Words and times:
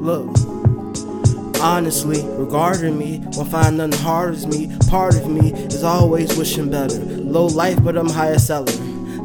Look. 0.00 0.34
Honestly, 1.60 2.24
regarding 2.38 2.96
me, 2.96 3.18
won't 3.32 3.50
find 3.50 3.76
nothing 3.76 3.98
hard 3.98 4.32
as 4.32 4.46
me. 4.46 4.74
Part 4.88 5.14
of 5.14 5.28
me 5.28 5.52
is 5.52 5.84
always 5.84 6.34
wishing 6.38 6.70
better. 6.70 6.96
Low 6.96 7.44
life, 7.44 7.84
but 7.84 7.98
I'm 7.98 8.08
higher 8.08 8.38
seller. 8.38 8.72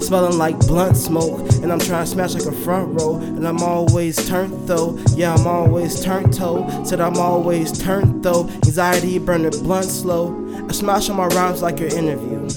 Smelling 0.01 0.37
like 0.37 0.59
blunt 0.59 0.97
smoke, 0.97 1.39
and 1.63 1.71
I'm 1.71 1.79
trying 1.79 2.03
to 2.03 2.11
smash 2.11 2.33
like 2.33 2.43
a 2.43 2.51
front 2.51 2.99
row. 2.99 3.15
And 3.15 3.47
I'm 3.47 3.63
always 3.63 4.17
turned 4.27 4.67
though, 4.67 4.99
yeah, 5.15 5.33
I'm 5.33 5.47
always 5.47 6.03
turned 6.03 6.33
toe. 6.33 6.83
Said 6.83 6.99
I'm 6.99 7.15
always 7.15 7.71
turned 7.71 8.21
though. 8.21 8.49
Anxiety 8.65 9.17
burning 9.17 9.51
blunt 9.51 9.85
slow. 9.85 10.35
I 10.67 10.73
smash 10.73 11.09
on 11.09 11.15
my 11.15 11.27
rhymes 11.27 11.61
like 11.61 11.79
your 11.79 11.95
interview. 11.95 12.49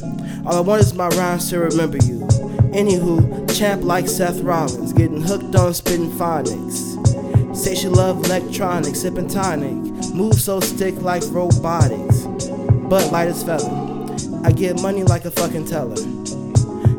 All 0.45 0.57
I 0.57 0.60
want 0.60 0.82
is 0.82 0.93
my 0.93 1.07
rhymes 1.10 1.48
to 1.51 1.60
remember 1.60 1.98
you. 1.98 2.27
Anywho, 2.74 3.57
champ 3.57 3.85
like 3.85 4.09
Seth 4.09 4.41
Rollins, 4.41 4.93
getting 4.93 5.23
hooked 5.23 5.55
on 5.55 5.73
spitting 5.73 6.10
phonics. 6.10 6.98
Say 7.59 7.75
she 7.75 7.89
love 7.89 8.25
electronics, 8.25 9.01
sipping 9.01 9.27
tonic. 9.27 9.75
Move 10.15 10.35
so 10.35 10.61
stick 10.61 10.95
like 11.03 11.25
robotics. 11.27 12.21
But 12.23 13.11
light 13.11 13.27
as 13.27 13.43
feather. 13.43 13.69
I 14.45 14.53
get 14.53 14.80
money 14.80 15.03
like 15.03 15.25
a 15.25 15.30
fucking 15.33 15.66
teller. 15.66 16.01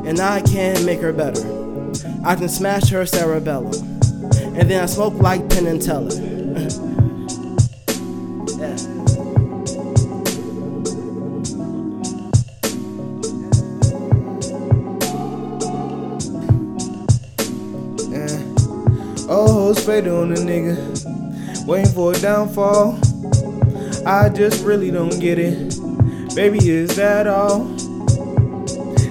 And 0.06 0.20
I 0.20 0.42
can 0.42 0.86
make 0.86 1.00
her 1.00 1.14
better. 1.14 1.40
I 2.26 2.36
can 2.36 2.50
smash 2.50 2.90
her 2.90 3.06
cerebellum. 3.06 3.74
And 4.54 4.70
then 4.70 4.84
I 4.84 4.86
smoke 4.88 5.14
like 5.14 5.50
Penn 5.50 5.66
and 5.66 5.82
Teller. 5.82 6.10
Old 19.70 19.78
hoes 19.78 19.86
faded 19.86 20.12
on 20.12 20.32
a 20.32 20.36
nigga, 20.36 21.66
waiting 21.68 21.94
for 21.94 22.12
a 22.12 22.20
downfall. 22.20 23.00
I 24.04 24.30
just 24.30 24.66
really 24.66 24.90
don't 24.90 25.20
get 25.20 25.38
it. 25.38 25.78
Baby, 26.34 26.70
is 26.70 26.96
that 26.96 27.28
all? 27.28 27.68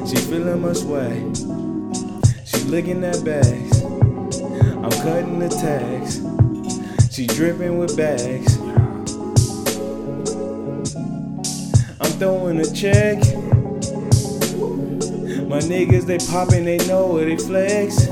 She 0.04 0.16
feeling 0.16 0.60
my 0.60 0.72
swag. 0.72 1.36
She 2.44 2.58
looking 2.64 3.04
at 3.04 3.24
bags. 3.24 3.82
I'm 3.84 4.90
cutting 4.90 5.38
the 5.38 5.48
tags. 5.48 6.22
She 7.14 7.28
dripping 7.28 7.78
with 7.78 7.96
bags. 7.96 8.58
I'm 12.00 12.10
throwing 12.18 12.58
a 12.58 12.66
check. 12.74 13.18
My 15.46 15.60
niggas, 15.60 16.06
they 16.06 16.18
poppin', 16.18 16.64
they 16.64 16.78
know 16.88 17.06
where 17.06 17.26
they 17.26 17.36
flex. 17.36 18.08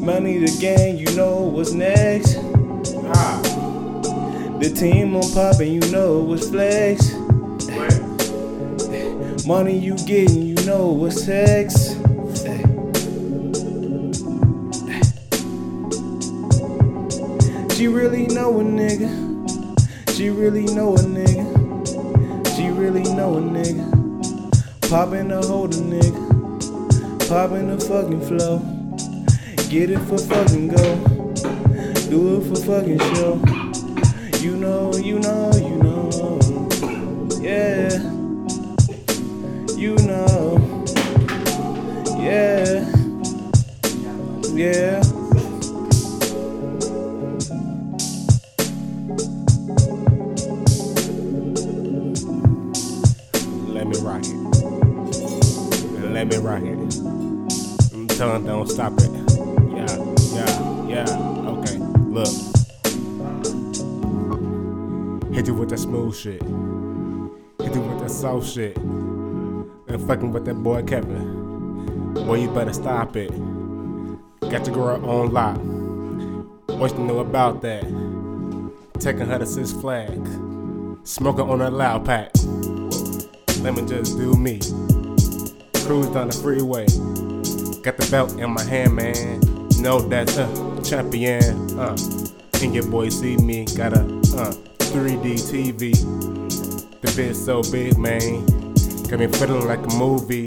Money 0.00 0.38
the 0.38 0.56
gang, 0.58 0.96
you 0.96 1.14
know 1.14 1.40
what's 1.40 1.72
next. 1.72 2.38
Ah. 3.14 3.38
The 4.58 4.72
team 4.74 5.14
on 5.14 5.30
poppin', 5.32 5.70
you 5.70 5.80
know 5.92 6.20
what's 6.20 6.48
flex. 6.48 7.12
Money 9.46 9.78
you 9.78 9.96
gettin', 10.06 10.46
you 10.46 10.54
know 10.64 10.86
what's 10.86 11.22
sex. 11.22 11.90
She 17.76 17.86
really 17.86 18.26
know 18.28 18.58
a 18.58 18.64
nigga. 18.64 20.16
She 20.16 20.30
really 20.30 20.64
know 20.74 20.94
a 20.94 21.00
nigga. 21.00 22.56
She 22.56 22.70
really 22.70 23.02
know 23.02 23.36
a 23.36 23.40
nigga. 23.42 24.88
Poppin' 24.88 25.30
a 25.30 25.46
hold 25.46 25.72
nigga. 25.72 27.28
Poppin' 27.28 27.68
a 27.68 27.78
fucking 27.78 28.20
flow. 28.22 28.79
Get 29.70 29.88
it 29.88 30.00
for 30.00 30.18
fucking 30.18 30.66
go. 30.66 30.96
Do 32.10 32.38
it 32.38 32.48
for 32.48 32.56
fucking 32.56 32.98
show. 32.98 33.40
You 34.40 34.56
know, 34.56 34.92
you 34.96 35.20
know, 35.20 35.52
you 35.54 35.76
know. 35.76 36.68
Yeah. 37.40 37.92
You 39.76 39.94
know. 39.94 40.84
Yeah. 42.18 42.84
Yeah. 44.50 45.00
Let 53.68 53.86
me 53.86 53.96
rock 54.00 54.24
it. 54.24 54.34
Let 56.10 56.26
me 56.26 56.38
rock 56.38 56.62
it. 56.64 56.78
I'm 57.94 58.08
telling 58.08 58.46
don't 58.46 58.68
stop 58.68 58.94
it. 58.98 59.39
Yeah, 60.32 60.86
yeah. 60.86 61.06
Okay, 61.46 61.76
look. 62.08 62.28
Hit 65.34 65.46
you 65.46 65.54
with 65.54 65.70
that 65.70 65.78
smooth 65.78 66.14
shit. 66.14 66.42
Hit 66.42 67.74
you 67.74 67.80
with 67.80 68.00
that 68.00 68.10
soft 68.10 68.48
shit. 68.48 68.76
And 68.76 70.06
fucking 70.06 70.32
with 70.32 70.44
that 70.44 70.54
boy 70.54 70.82
Kevin. 70.84 72.14
Boy, 72.14 72.42
you 72.42 72.50
better 72.50 72.72
stop 72.72 73.16
it. 73.16 73.30
Got 74.40 74.66
your 74.66 74.74
girl 74.74 75.04
on 75.08 75.32
lock. 75.32 75.58
What 76.78 76.92
you 76.96 77.04
know 77.04 77.18
about 77.18 77.62
that? 77.62 77.82
Taking 78.98 79.26
her 79.26 79.38
to 79.38 79.46
Six 79.46 79.72
Flags. 79.72 80.30
Smoking 81.02 81.48
on 81.48 81.60
a 81.60 81.70
loud 81.70 82.04
pack. 82.04 82.30
Let 83.62 83.74
me 83.74 83.84
just 83.86 84.16
do 84.16 84.34
me. 84.34 84.60
Cruise 85.84 86.08
down 86.08 86.28
the 86.28 86.38
freeway. 86.40 86.86
Got 87.82 87.96
the 87.96 88.08
belt 88.10 88.38
in 88.38 88.50
my 88.50 88.62
hand, 88.62 88.94
man. 88.94 89.49
Know 89.80 90.00
that's 90.00 90.36
a 90.36 90.46
champion. 90.84 91.78
Uh, 91.78 91.96
and 92.62 92.74
your 92.74 92.86
boy 92.86 93.08
see 93.08 93.38
me. 93.38 93.64
Got 93.64 93.94
a 93.94 94.02
uh 94.36 94.52
3D 94.92 95.40
TV. 95.48 95.92
The 97.00 97.08
bitch 97.08 97.34
so 97.34 97.62
big, 97.72 97.96
man. 97.96 98.44
Got 99.08 99.20
me 99.20 99.26
feeling 99.26 99.66
like 99.66 99.80
a 99.80 99.96
movie. 99.96 100.44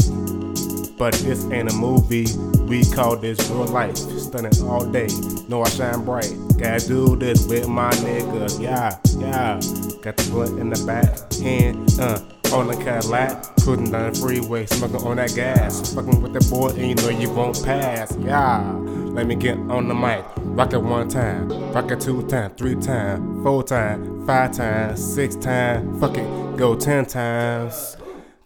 But 0.99 1.15
this 1.15 1.45
ain't 1.45 1.71
a 1.71 1.75
movie. 1.75 2.27
We 2.67 2.85
call 2.85 3.17
this 3.17 3.49
real 3.49 3.65
life. 3.65 3.97
Stunning 3.97 4.53
all 4.67 4.85
day. 4.85 5.07
Know 5.47 5.63
I 5.63 5.69
shine 5.69 6.05
bright. 6.05 6.31
Gotta 6.59 6.87
do 6.87 7.15
this 7.15 7.47
with 7.47 7.67
my 7.67 7.89
nigga. 7.89 8.61
Yeah, 8.61 8.99
yeah. 9.17 9.59
Got 10.03 10.17
the 10.17 10.29
blunt 10.29 10.59
in 10.59 10.69
the 10.69 10.85
back. 10.85 11.09
And 11.41 11.89
uh 11.99 12.19
on 12.53 12.67
the 12.67 12.75
Cadillac, 12.75 13.55
cruising 13.61 13.91
down 13.91 14.13
the 14.13 14.19
freeway, 14.19 14.65
smoking 14.67 15.01
on 15.07 15.17
that 15.17 15.33
gas, 15.33 15.93
fucking 15.93 16.21
with 16.21 16.33
that 16.33 16.47
boy, 16.51 16.69
and 16.69 16.87
you 16.87 16.95
know 16.95 17.09
you 17.09 17.29
won't 17.31 17.63
pass. 17.63 18.15
Yeah, 18.17 18.61
let 18.77 19.25
me 19.25 19.35
get 19.35 19.57
on 19.57 19.87
the 19.87 19.95
mic, 19.95 20.23
rock 20.37 20.73
it 20.73 20.77
one 20.77 21.07
time, 21.07 21.49
rock 21.71 21.89
it 21.89 21.99
two 21.99 22.27
times, 22.27 22.53
three 22.55 22.75
times, 22.75 23.43
four 23.43 23.63
times, 23.63 24.27
five 24.27 24.51
times, 24.51 25.03
six 25.03 25.35
times, 25.35 25.99
fuck 25.99 26.15
it, 26.17 26.57
go 26.57 26.75
ten 26.75 27.05
times. 27.05 27.97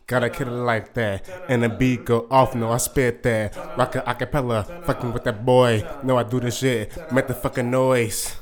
Gotta 0.07 0.29
kill 0.29 0.47
it 0.47 0.51
like 0.51 0.93
that, 0.93 1.27
and 1.49 1.61
the 1.61 1.67
beat 1.67 2.05
go 2.05 2.27
off. 2.31 2.55
No, 2.55 2.71
I 2.71 2.77
spit 2.77 3.23
that. 3.23 3.57
Rock 3.77 3.93
a 3.95 4.01
acapella, 4.03 4.85
fucking 4.85 5.11
with 5.11 5.25
that 5.25 5.45
boy. 5.45 5.85
No, 6.01 6.15
I 6.17 6.23
do 6.23 6.39
this 6.39 6.59
shit. 6.59 6.97
Make 7.11 7.27
the 7.27 7.33
fucking 7.33 7.69
noise. 7.69 8.37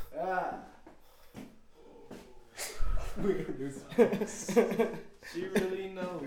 She 5.32 5.46
really 5.46 5.88
know. 5.88 6.20